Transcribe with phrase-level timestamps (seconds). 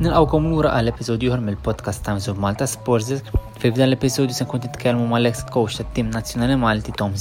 [0.00, 3.20] Nilqawkom lura għal episodju ieħor mill-podcast Times of Malta Sports
[3.60, 7.14] Fi f'dan l-episodju se nkun titkellmu mal-ex coach tat-tim nazzjonali Malti Tom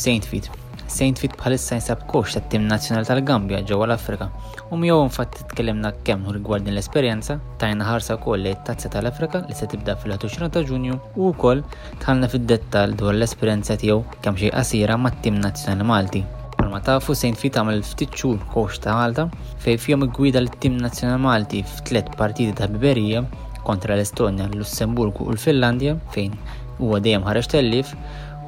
[0.90, 1.20] Saintfit.
[1.20, 4.30] Saintfit bħalissa jinsab kox tat-tim nazzjonali tal-Gambja ġewwa l-Afrika.
[4.72, 9.56] U miegħu infatti tkellimna kemm rigward din l-esperjenza, tajna ħarsa wkoll li tazza tal-Afrika li
[9.58, 11.64] se tibda fil-20 ta' Ġunju u wkoll
[12.04, 16.24] tħallna fid-dettall dwar l-esperjenza tiegħu kemm xi qasira mat-tim nazzjonali Malti.
[16.56, 19.28] Palma tafu Saint Fit għamil ftit xhur kox ta' Malta
[19.66, 23.26] fej fihom gwida l-tim nazzjonali Malti f'tliet partiti ta' biberija
[23.68, 26.38] kontra l-Estonja, l-Lussemburgu u l-Finlandja fejn
[26.80, 27.92] huwa dejjem ħareġ tellif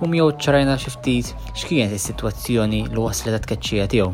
[0.02, 4.12] u miegħu ċarajna xi ftit x'kienet is-sitwazzjoni li waslet ta' tkeċċija tiegħu.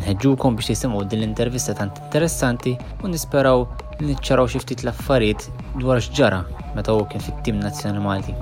[0.00, 2.72] Nħeġġukom biex tisimgħu din l-intervista tant interessanti
[3.04, 3.64] u nisperaw
[4.00, 5.48] li niċċaraw xi ftit l-affarijiet
[5.82, 6.40] dwar x'ġara
[6.76, 8.36] meta hu kien fit-tim nazzjonali Malti.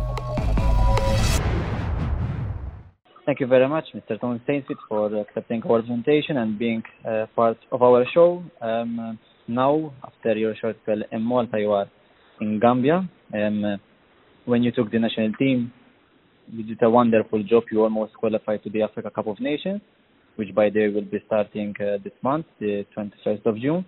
[3.27, 4.21] Thank you very much, Mr.
[4.21, 8.45] Tom Stainsfit, for accepting our invitation and being uh, part of our show.
[8.61, 11.89] Um, now, after your short spell in Malta, you are
[12.41, 13.09] in Gambia.
[13.33, 13.81] Um,
[14.45, 15.73] when you took the national team,
[16.51, 17.65] you did a wonderful job.
[17.71, 19.81] You almost qualified to the Africa Cup of Nations,
[20.37, 23.85] which by the way will be starting uh, this month, the 21st of June.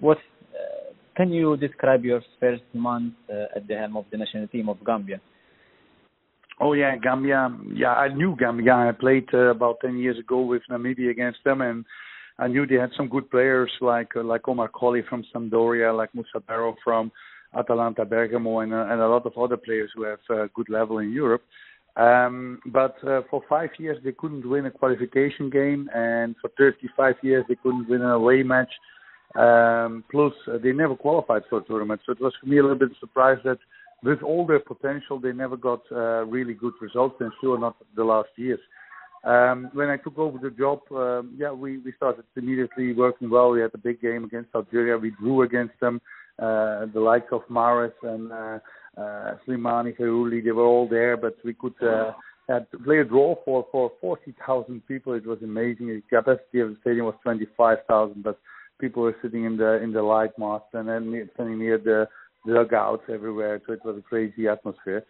[0.00, 4.48] What uh, can you describe your first month uh, at the helm of the national
[4.48, 5.20] team of Gambia?
[6.60, 7.48] Oh yeah, Gambia.
[7.74, 8.74] Yeah, I knew Gambia.
[8.74, 11.84] I played uh, about ten years ago with Namibia against them, and
[12.38, 16.14] I knew they had some good players like uh, like Omar Colley from Sampdoria, like
[16.14, 17.10] Musa Barrow from
[17.58, 20.18] Atalanta Bergamo, and uh, and a lot of other players who have
[20.54, 21.42] good level in Europe.
[21.96, 27.16] Um, but uh, for five years they couldn't win a qualification game, and for 35
[27.22, 28.70] years they couldn't win an away match.
[29.36, 32.62] Um, plus, uh, they never qualified for a tournament, so it was for me a
[32.62, 33.58] little bit surprised that
[34.02, 38.04] with all their potential, they never got uh, really good results, and sure not the
[38.04, 38.60] last years.
[39.22, 43.50] Um, when I took over the job, um, yeah, we, we started immediately working well.
[43.50, 44.96] We had a big game against Algeria.
[44.96, 46.00] We drew against them.
[46.38, 48.58] Uh, the likes of Mahrez and uh,
[48.96, 52.12] uh, Slimani, Feghouli, they were all there, but we could uh,
[52.48, 55.14] had play a draw for, for 40,000 people.
[55.14, 55.86] It was amazing.
[55.86, 58.38] The capacity of the stadium was 25,000, but
[58.80, 62.08] people were sitting in the in the light mast and then standing near the
[62.46, 65.04] dugouts everywhere, so it was a crazy atmosphere.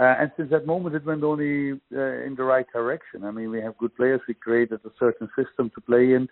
[0.00, 3.24] Uh, and since that moment, it went only uh, in the right direction.
[3.24, 4.20] I mean, we have good players.
[4.28, 6.28] We created a certain system to play in.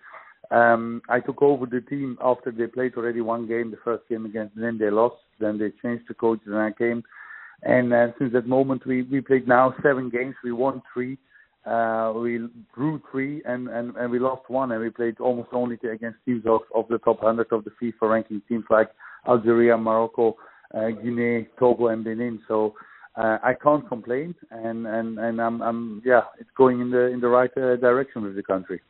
[0.51, 4.25] Um, I took over the team after they played already one game, the first game
[4.25, 4.77] against them.
[4.77, 5.15] They lost.
[5.39, 7.03] Then they changed the coach, and I came.
[7.63, 10.35] And uh, since that moment, we, we played now seven games.
[10.43, 11.17] We won three.
[11.65, 14.71] Uh, we drew three and, and, and we lost one.
[14.71, 18.11] And we played almost only against teams of, of the top 100 of the FIFA
[18.11, 18.91] ranking teams like
[19.27, 20.35] Algeria, Morocco,
[20.75, 22.39] uh, Guinea, Togo, and Benin.
[22.47, 22.75] So
[23.15, 27.21] uh, I can't complain, and and and I'm I'm yeah, it's going in the in
[27.21, 28.81] the right uh, direction with the country.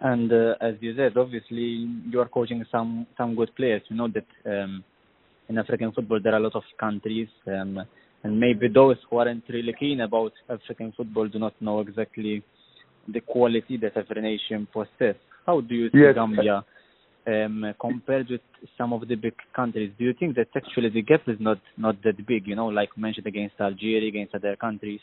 [0.00, 3.82] And uh, as you said, obviously you are coaching some some good players.
[3.88, 4.84] You know that um,
[5.48, 7.80] in African football there are a lot of countries, um,
[8.22, 12.42] and maybe those who aren't really keen about African football do not know exactly
[13.08, 15.20] the quality that every nation possesses.
[15.46, 16.14] How do you see Yes.
[16.14, 16.64] Gambia
[17.26, 18.40] um, compared with
[18.78, 19.92] some of the big countries?
[19.98, 22.46] Do you think that actually the gap is not not that big?
[22.46, 25.00] You know, like mentioned against Algeria, against other countries.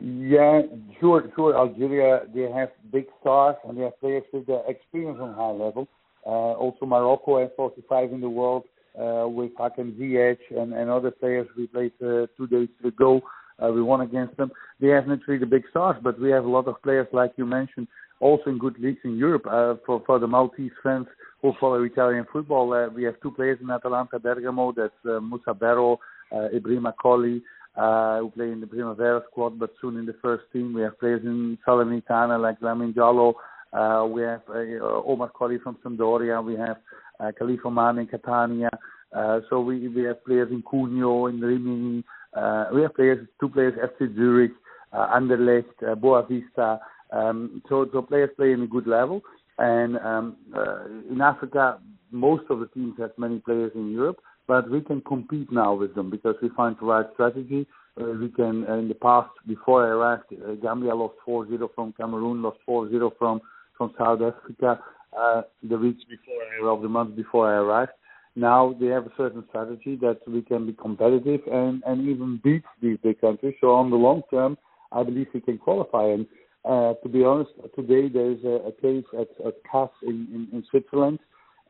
[0.00, 0.62] Yeah,
[0.98, 1.56] sure, sure.
[1.56, 5.86] Algeria, they have big stars and they have players with the experience on high level.
[6.26, 8.64] Uh, also, Morocco has 45 in the world
[9.00, 13.20] uh, with Hakim Ziyech and, and other players we played uh, two days ago.
[13.62, 14.50] Uh, we won against them.
[14.80, 17.32] They have not really the big stars, but we have a lot of players, like
[17.36, 17.86] you mentioned,
[18.20, 19.46] also in good leagues in Europe.
[19.46, 21.06] Uh, for, for the Maltese fans
[21.40, 24.72] who follow Italian football, uh, we have two players in Atalanta Bergamo.
[24.72, 26.00] That's uh, Musa Barrow,
[26.34, 27.42] uh, Ibrahim Akoli,
[27.76, 30.72] uh, who play in the Primavera squad, but soon in the first team.
[30.74, 33.34] We have players in Salernitana like Lamin Jallow.
[33.72, 36.44] Uh, we have uh, Omar Colley from Sampdoria.
[36.44, 36.76] We have
[37.22, 37.68] uh, Khalifa
[37.98, 38.70] in Catania.
[39.14, 42.04] Uh, so we we have players in Cuneo, in Rimini.
[42.34, 44.52] Uh, we have players, two players, FC Zurich,
[44.92, 46.80] uh, Anderlecht, uh, Boavista.
[47.12, 49.22] Um, so so players play in a good level.
[49.58, 51.78] And um, uh, in Africa,
[52.10, 55.94] most of the teams have many players in Europe but we can compete now with
[55.94, 57.66] them because we find the right strategy.
[58.00, 61.92] Uh, we can, uh, in the past, before I arrived, uh, Gambia lost 4-0 from
[61.92, 63.40] Cameroon, lost 4-0 from
[63.76, 64.78] from South Africa.
[65.18, 67.92] Uh, the weeks before arrived, the months before I arrived.
[68.34, 72.62] Now they have a certain strategy that we can be competitive and and even beat
[72.80, 73.54] these big countries.
[73.60, 74.56] So on the long term,
[74.90, 76.06] I believe we can qualify.
[76.06, 76.26] And
[76.64, 80.48] uh, to be honest, today there is a, a case at at CAS in, in,
[80.56, 81.18] in Switzerland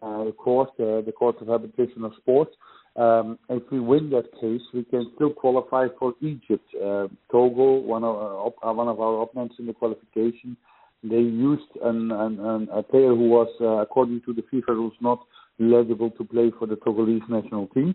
[0.03, 2.49] uh, the court, uh, the Court of Arbitration of Sport.
[2.97, 6.67] Um, if we win that case, we can still qualify for Egypt.
[6.75, 10.57] Uh, Togo, one of uh, uh one of our opponents in the qualification,
[11.03, 14.93] they used an, an, an, a player who was, uh, according to the FIFA rules,
[15.01, 15.21] not
[15.61, 17.95] eligible to play for the Togolese national team.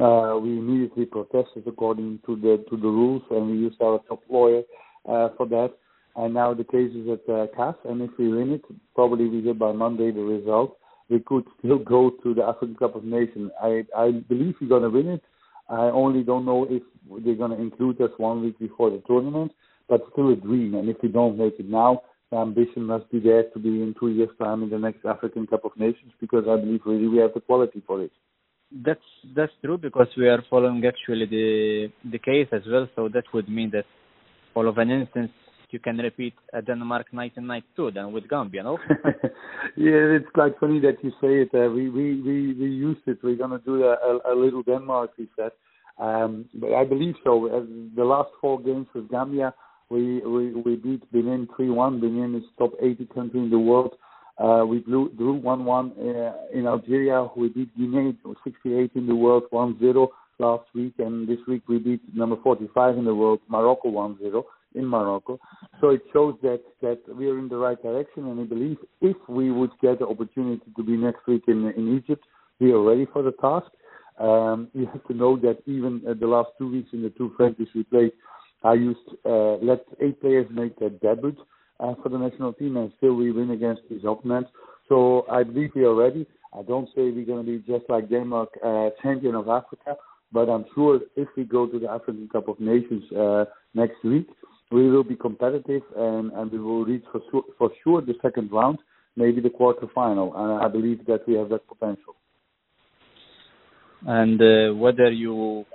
[0.00, 4.22] Uh, we immediately protested according to the to the rules, and we used our top
[4.30, 4.62] lawyer
[5.08, 5.72] uh, for that.
[6.16, 8.64] And now the case is at uh, CAF, and if we win it,
[8.94, 10.78] probably we get by Monday the result
[11.08, 13.50] we could still go to the African Cup of Nations.
[13.62, 15.22] I I believe we're gonna win it.
[15.68, 16.82] I only don't know if
[17.24, 19.52] they're gonna include us one week before the tournament,
[19.88, 20.74] but still a dream.
[20.74, 23.94] And if we don't make it now, the ambition must be there to be in
[23.98, 27.18] two years' time in the next African Cup of Nations because I believe really we
[27.18, 28.12] have the quality for it.
[28.70, 29.00] That's
[29.34, 32.86] that's true because we are following actually the the case as well.
[32.96, 33.86] So that would mean that
[34.54, 35.32] all of an instance
[35.70, 38.78] you can repeat a Denmark 1992 then with Gambia, no?
[39.76, 41.50] yeah, it's quite funny that you say it.
[41.54, 43.18] Uh, we, we we we used it.
[43.22, 45.52] We're gonna do a, a, a little Denmark, we said.
[45.98, 47.48] Um, but I believe so.
[47.48, 47.64] Uh,
[47.96, 49.52] the last four games with Gambia,
[49.90, 52.00] we we, we beat Benin 3-1.
[52.00, 53.94] Benin is top 80 country in the world.
[54.38, 57.28] Uh, we drew, drew 1-1 uh, in Algeria.
[57.36, 60.08] We beat Guinea 68 in the world 1-0
[60.38, 64.44] last week, and this week we beat number 45 in the world, Morocco 1-0
[64.76, 65.40] in Morocco.
[65.80, 69.16] So it shows that that we are in the right direction, and I believe if
[69.28, 72.24] we would get the opportunity to be next week in in Egypt,
[72.60, 73.70] we are ready for the task.
[74.18, 77.32] Um, you have to know that even uh, the last two weeks in the two
[77.36, 78.12] friendlies we played,
[78.62, 81.36] I used uh, let eight players make their debut
[81.80, 84.50] uh, for the national team, and still we win against these opponents.
[84.88, 86.26] So I believe we are ready.
[86.58, 89.96] I don't say we're going to be just like Denmark, uh, champion of Africa,
[90.32, 93.44] but I'm sure if we go to the African Cup of Nations uh,
[93.74, 94.28] next week,
[94.70, 98.50] we will be competitive and, and we will reach for sure, for sure the second
[98.50, 98.78] round,
[99.16, 100.34] maybe the quarter final.
[100.34, 102.16] And I believe that we have that potential.
[104.06, 105.66] And uh, whether you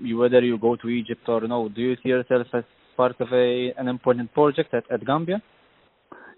[0.00, 2.64] whether you go to Egypt or no, do you see yourself as
[2.96, 5.42] part of a an important project at, at Gambia?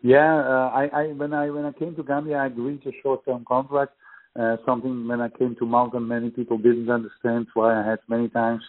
[0.02, 2.92] Yeah, uh, I, I when I when I came to Gambia, I agreed to a
[3.02, 3.92] short-term contract.
[4.38, 8.28] Uh, something when I came to Malta, many people didn't understand why I had many
[8.28, 8.62] times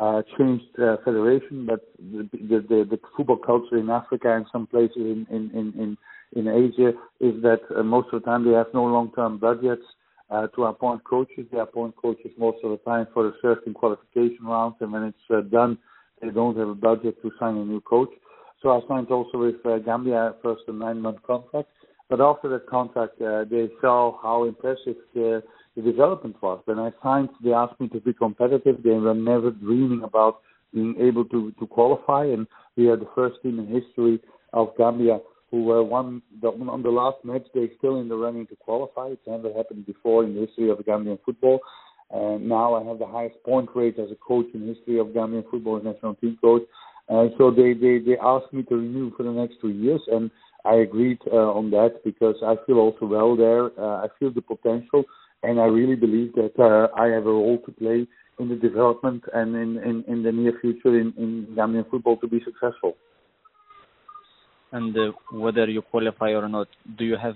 [0.00, 4.66] uh, changed uh, federation, but the, the, the, the football culture in Africa and some
[4.66, 5.98] places in in in in,
[6.34, 9.84] in Asia is that uh, most of the time they have no long-term budgets
[10.32, 11.46] uh, to appoint coaches.
[11.52, 15.18] They appoint coaches most of the time for a certain qualification round, and when it's
[15.30, 15.78] uh, done,
[16.20, 18.10] they don't have a budget to sign a new coach.
[18.62, 21.68] So I signed also with uh, Gambia first a nine-month contract,
[22.08, 25.42] but after that contract, uh, they saw how impressive the
[25.74, 26.60] the development was.
[26.66, 28.82] When I signed, they asked me to be competitive.
[28.82, 30.42] They were never dreaming about
[30.74, 32.46] being able to, to qualify, and
[32.76, 34.20] we are the first team in history
[34.52, 35.20] of Gambia
[35.52, 39.08] who were the, on the last match day still in the running to qualify.
[39.08, 41.60] It's never happened before in the history of Gambian football.
[42.10, 45.08] And now I have the highest point rate as a coach in the history of
[45.08, 46.62] Gambian football national team coach.
[47.08, 50.30] And so they, they, they asked me to renew for the next two years, and
[50.64, 53.66] I agreed uh, on that because I feel also well there.
[53.78, 55.04] Uh, I feel the potential
[55.42, 58.06] and I really believe that uh, I have a role to play
[58.38, 62.28] in the development and in, in, in the near future in, in Gambian football to
[62.28, 62.96] be successful.
[64.72, 67.34] And uh, whether you qualify or not, do you have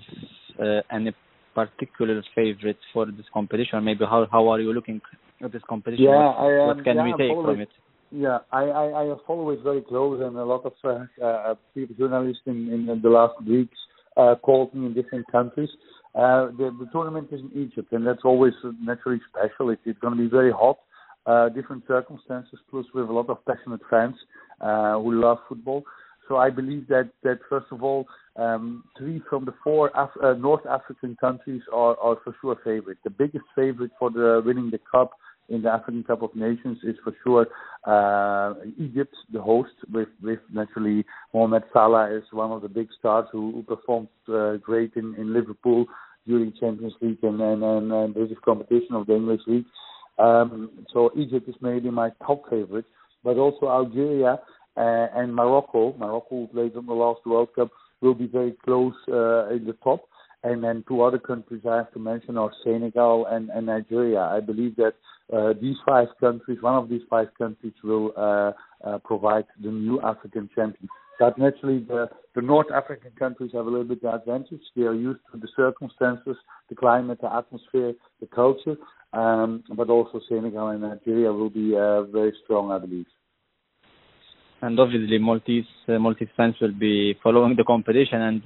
[0.59, 1.13] uh, any
[1.53, 3.83] particular favorites for this competition?
[3.83, 5.01] Maybe how how are you looking
[5.43, 6.05] at this competition?
[6.05, 7.69] Yeah, what, I, um, what can yeah, we take from it?
[8.11, 11.95] Yeah, I, I, I follow it very close, and a lot of uh, uh, people,
[11.99, 13.77] journalists in, in the last weeks
[14.15, 15.69] uh, called me in different countries.
[16.15, 19.69] Uh, the, the tournament is in Egypt, and that's always naturally special.
[19.69, 20.77] It, it's going to be very hot,
[21.25, 24.15] uh, different circumstances, plus we have a lot of passionate fans
[24.61, 25.83] uh, who love football.
[26.27, 28.05] So I believe that, that first of all,
[28.35, 32.97] um, three from the four Af- uh, North African countries are, are for sure favorite.
[33.03, 35.11] The biggest favorite for the winning the cup
[35.49, 37.47] in the African Cup of Nations is for sure
[37.85, 43.27] uh, Egypt, the host, with, with naturally Mohamed Salah is one of the big stars
[43.31, 45.85] who, who performed uh, great in, in Liverpool
[46.27, 49.65] during Champions League and, and, and, and British competition of the English League.
[50.19, 52.85] Um, so Egypt is maybe my top favorite,
[53.23, 54.39] but also Algeria
[54.77, 55.95] uh, and Morocco.
[55.97, 57.69] Morocco, played on the last World Cup,
[58.01, 60.07] will be very close uh, in the top.
[60.43, 64.21] And then two other countries I have to mention are Senegal and, and Nigeria.
[64.21, 64.93] I believe that
[65.35, 68.51] uh, these five countries, one of these five countries, will uh,
[68.87, 70.87] uh, provide the new African champion.
[71.19, 74.61] But naturally, the, the North African countries have a little bit the advantage.
[74.75, 76.37] They are used to the circumstances,
[76.69, 78.75] the climate, the atmosphere, the culture.
[79.13, 83.07] Um, but also Senegal and Nigeria will be uh, very strong, I believe.
[84.61, 88.41] And obviously, Maltese uh, Maltese fans will be following the competition, and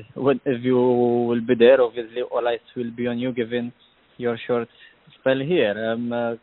[0.46, 3.72] if you will be there, obviously all eyes will be on you, given
[4.18, 4.68] your short
[5.20, 5.92] spell here.
[5.92, 6.34] Um, uh,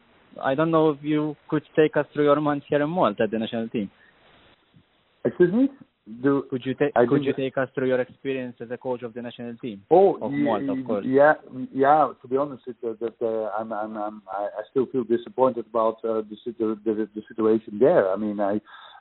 [0.43, 3.31] I don't know if you could take us through your months here in Malta at
[3.31, 3.91] the national team.
[5.25, 5.69] Excuse me?
[6.23, 9.13] Do, could you take could you take us through your experience as a coach of
[9.13, 9.83] the national team?
[9.91, 11.05] Oh, of Malta, of course.
[11.07, 11.35] Yeah,
[11.75, 12.09] yeah.
[12.23, 15.97] To be honest, it, uh, that uh, I'm, I'm, I'm, I still feel disappointed about
[16.03, 18.11] uh, the, situ- the the situation there.
[18.11, 18.59] I mean, I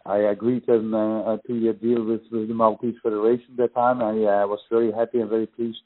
[0.07, 4.01] I agreed on uh, a two-year deal with, with the Maltese Federation that time.
[4.01, 5.79] I uh, was very happy and very pleased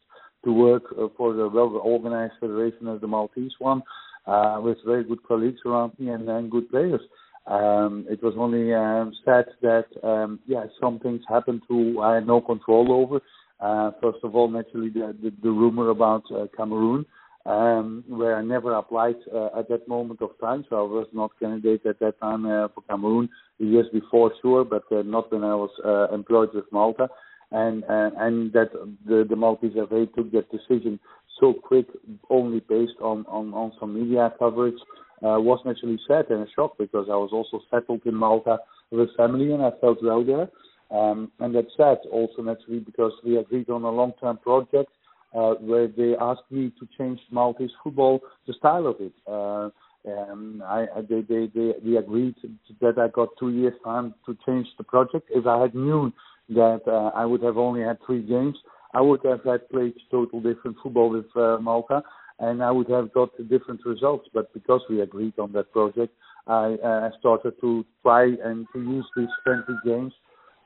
[0.46, 3.82] to work uh, for the well-organized federation as the Maltese one,
[4.28, 7.02] uh, with very good colleagues around me and, and good players.
[7.48, 12.28] Um, it was only um, sad that um, yeah some things happened to I had
[12.28, 13.20] no control over.
[13.60, 17.04] Uh, first of all, naturally the the, the rumor about uh, Cameroon,
[17.46, 21.32] um, where I never applied uh, at that moment of time, so I was not
[21.40, 23.30] candidate at that time uh, for Cameroon.
[23.60, 27.10] The years before, sure, but uh, not when I was uh, employed with Malta
[27.52, 28.72] and uh, and that
[29.06, 31.00] the the Maltese FA took that decision
[31.40, 31.88] so quick
[32.30, 34.80] only based on on on some media coverage
[35.24, 38.60] uh, was naturally sad and a shock because I was also settled in Malta
[38.92, 40.50] with family and I felt well there.
[40.90, 44.92] Um, and that's sad also naturally because we agreed on a long-term project
[45.34, 49.14] uh, where they asked me to change Maltese football, the style of it.
[49.28, 49.70] Uh,
[50.08, 52.36] um, I, I they, they, they, we agreed
[52.82, 55.30] that I got two years time to change the project.
[55.30, 56.14] If I had known
[56.50, 58.58] that uh, I would have only had three games,
[58.94, 62.04] I would have had played total different football with uh, Malta,
[62.40, 64.28] and I would have got different results.
[64.34, 66.14] But because we agreed on that project,
[66.48, 70.14] I uh, started to try and to use these 20 games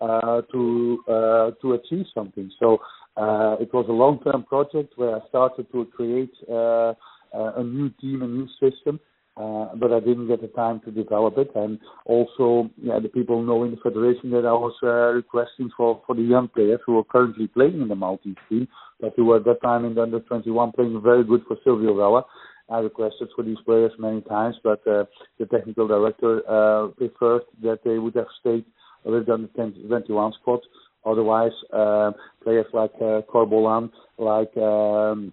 [0.01, 2.49] uh, to uh, to achieve something.
[2.59, 2.79] So
[3.17, 6.93] uh, it was a long-term project where I started to create uh,
[7.33, 8.99] uh, a new team, a new system,
[9.37, 11.51] uh, but I didn't get the time to develop it.
[11.55, 16.01] And also, yeah, the people know in the federation that I was uh, requesting for,
[16.05, 18.67] for the young players who are currently playing in the Maltese team,
[18.99, 21.95] but who were at that time in the under 21 playing very good for Silvio
[21.95, 22.23] Vella.
[22.69, 25.05] I requested for these players many times, but uh,
[25.37, 28.65] the technical director uh, preferred that they would have stayed
[29.03, 30.61] with the under 21 squad.
[31.05, 32.11] Otherwise, uh,
[32.43, 35.31] players like uh, Corbalan, like um,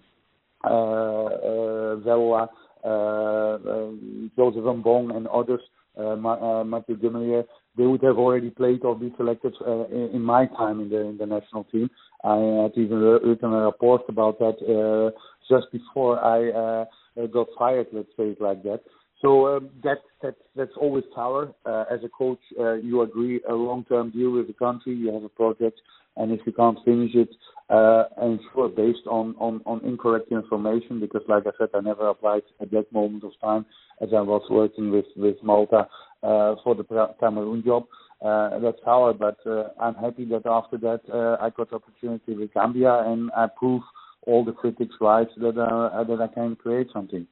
[0.65, 2.49] uh, uh, Vella,
[2.85, 5.61] uh, um, Joseph Mbong and others,
[5.99, 7.45] uh, uh, Mathieu
[7.77, 11.17] they would have already played or been selected uh, in my time in the in
[11.17, 11.89] the national team.
[12.23, 17.87] I had even written a report about that uh, just before I uh, got fired,
[17.93, 18.81] let's say it like that.
[19.23, 21.55] So um, that that that's always power.
[21.65, 24.95] Uh, as a coach, uh, you agree a long-term deal with the country.
[24.95, 25.81] You have a project,
[26.17, 27.29] and if you can't finish it,
[27.71, 32.09] uh, and sure, based on, on on incorrect information, because like I said, I never
[32.09, 33.65] applied at that moment of time
[34.01, 35.87] as I was working with with Malta
[36.25, 37.87] uh, for the Cameroon job.
[38.21, 42.53] Uh, that's power, but uh, I'm happy that after that uh, I got opportunity with
[42.55, 43.83] Gambia, and I prove
[44.27, 47.27] all the critics right that uh, that I can create something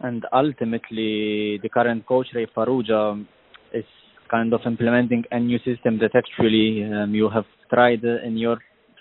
[0.00, 3.24] and ultimately the current coach Ray Farrugia
[3.72, 3.84] is
[4.30, 8.58] kind of implementing a new system that actually um, you have tried in your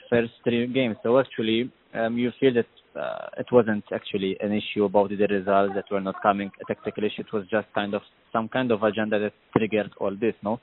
[0.10, 0.98] first three games.
[1.04, 5.74] So actually, um, you feel that uh, it wasn't actually an issue about the results
[5.76, 7.22] that were not coming, a tactical issue.
[7.22, 8.02] It was just kind of
[8.34, 10.60] some kind of agenda that triggered all this, no?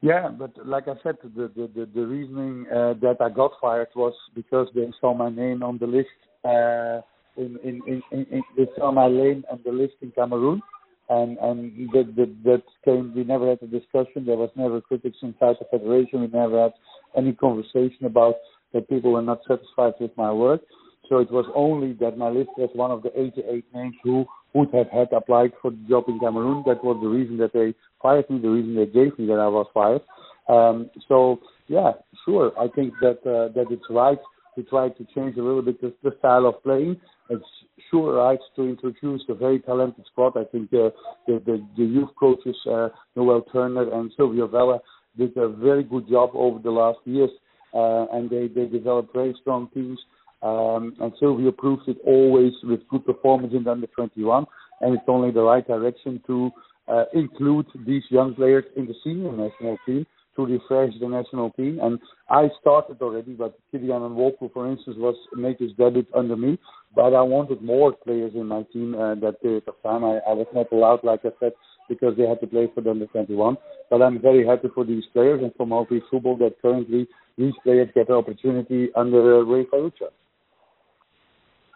[0.00, 3.88] Yeah, but like I said, the the the, the reasoning uh, that I got fired
[3.94, 6.08] was because they saw my name on the list.
[6.44, 7.02] Uh,
[7.36, 10.62] in in in, in, in my name on the list in Cameroon,
[11.08, 13.14] and and that that that came.
[13.14, 14.26] We never had a discussion.
[14.26, 16.20] There was never critics inside the federation.
[16.20, 16.72] We never had
[17.16, 18.36] any conversation about
[18.72, 20.62] that people were not satisfied with my work.
[21.08, 24.24] So it was only that my list was one of the 88 names who
[24.54, 26.62] would have had applied for the job in Cameroon.
[26.66, 28.40] That was the reason that they fired me.
[28.40, 30.00] The reason they gave me that I was fired.
[30.48, 31.92] Um, so yeah,
[32.24, 32.52] sure.
[32.58, 34.18] I think that uh, that it's right
[34.54, 37.00] to try to change a little bit the, the style of playing.
[37.30, 37.44] It's
[37.90, 40.36] sure right to introduce a very talented squad.
[40.36, 40.92] I think the
[41.26, 44.80] the, the, the youth coaches uh, Noel Turner and Silvio Vella
[45.16, 47.30] did a very good job over the last years,
[47.74, 49.98] uh, and they they developed very strong teams.
[50.42, 54.44] Um, and Silvio proves it always with good performance in the under 21,
[54.80, 56.50] and it's only the right direction to
[56.88, 60.04] uh, include these young players in the senior national team
[60.36, 61.78] to refresh the national team.
[61.82, 61.98] And
[62.28, 66.58] I started already, but Kyrian Nwoko, for instance, was made his debut under me.
[66.94, 70.04] But I wanted more players in my team uh, that period of time.
[70.04, 71.52] I, I was not allowed, like I said,
[71.88, 73.56] because they had to play for the under 21.
[73.90, 77.88] But I'm very happy for these players and for Maltese football that currently these players
[77.94, 80.10] get the opportunity under uh, Ray Farrugia.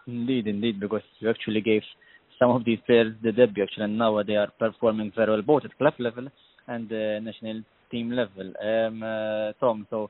[0.07, 1.81] Indeed, indeed, because you actually gave
[2.39, 5.65] some of these players the debut actually, and now they are performing very well both
[5.65, 6.27] at club level
[6.67, 8.53] and uh, national team level.
[8.61, 10.09] Um, uh, Tom, so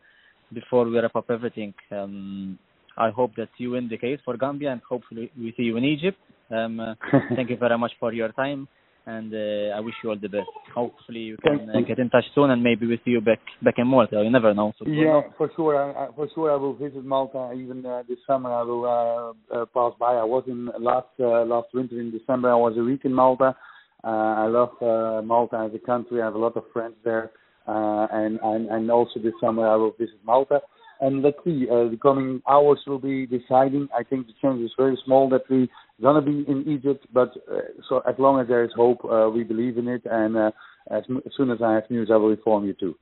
[0.53, 2.57] before we wrap up everything, um,
[2.97, 5.83] I hope that you win the case for Gambia, and hopefully we see you in
[5.83, 6.17] Egypt.
[6.49, 6.95] Um, uh,
[7.35, 8.67] thank you very much for your time,
[9.05, 10.47] and uh, I wish you all the best.
[10.73, 13.75] Hopefully you can uh, get in touch soon, and maybe we see you back back
[13.77, 14.21] in Malta.
[14.23, 14.73] You never know.
[14.79, 15.75] So yeah, for sure.
[15.75, 17.51] I, I, for sure, I will visit Malta.
[17.55, 20.13] Even uh, this summer, I will uh, uh, pass by.
[20.15, 22.51] I was in last uh, last winter in December.
[22.51, 23.55] I was a week in Malta.
[24.03, 26.21] Uh, I love uh, Malta as a country.
[26.21, 27.31] I have a lot of friends there,
[27.67, 30.61] uh, and, and and also this summer I will visit Malta.
[30.99, 33.87] And let's see, uh, the coming hours will be deciding.
[33.95, 35.69] I think the chance is very small that we
[36.01, 39.43] gonna be in Egypt, but uh, so as long as there is hope, uh, we
[39.43, 40.01] believe in it.
[40.05, 40.51] And uh,
[40.89, 42.95] as, as soon as I have news, I will inform you too.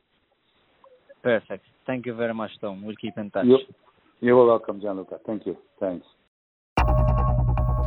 [1.23, 1.63] Perfect.
[1.87, 2.83] Thank you very much, Tom.
[2.83, 3.45] We'll keep in touch.
[3.45, 3.59] You're,
[4.19, 5.19] you're welcome, Gianluca.
[5.25, 5.55] Thank you.
[5.79, 6.05] Thanks.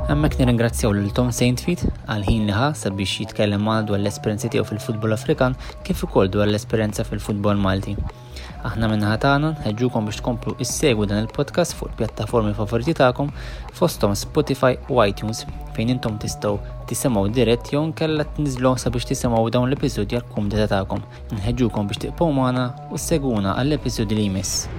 [0.08, 4.64] Hemmhekk nirringrazzjaw lil Tom Saintfit għal ħin li ħa sabiex jitkellem mal dwar l-esperjenzi tiegħu
[4.70, 5.52] fil-futbol Afrikan
[5.84, 7.92] kif ukoll dwar l-esperjenza fil-futbol Malti.
[8.64, 13.28] Aħna minna ħatana ħeġġukom biex tkomplu issegwu dan il-podcast fuq il-pjattaformi favoriti tagħkom
[13.76, 15.44] fosthom Spotify u iTunes
[15.76, 16.56] fejn intom tistgħu
[16.88, 21.04] tisimgħu dirett jew nkella tniżlu sabiex tisimgħu dawn l-episodji għal kumdita tagħkom.
[21.36, 24.70] Nħeġġukom biex tiqgħu magħna u seguna għall-episodji li jmiss.